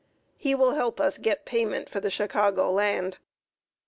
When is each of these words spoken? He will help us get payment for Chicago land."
He 0.35 0.55
will 0.55 0.71
help 0.73 0.99
us 0.99 1.19
get 1.19 1.45
payment 1.45 1.87
for 1.87 2.09
Chicago 2.09 2.71
land." 2.71 3.19